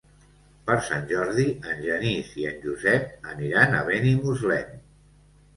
Per 0.69 0.77
Sant 0.85 1.03
Jordi 1.11 1.45
en 1.73 1.83
Genís 1.83 2.31
i 2.45 2.47
en 2.53 2.57
Josep 2.65 3.29
aniran 3.35 3.77
a 3.77 3.85
Benimuslem. 3.91 4.77